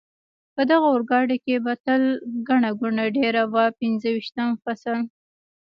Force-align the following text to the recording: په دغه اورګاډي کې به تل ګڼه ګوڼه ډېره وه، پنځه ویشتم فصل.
په 0.55 0.61
دغه 0.71 0.85
اورګاډي 0.93 1.37
کې 1.45 1.55
به 1.63 1.73
تل 1.85 2.01
ګڼه 2.47 2.69
ګوڼه 2.79 3.05
ډېره 3.17 3.43
وه، 3.53 3.65
پنځه 3.79 4.07
ویشتم 4.13 4.49
فصل. 4.63 4.99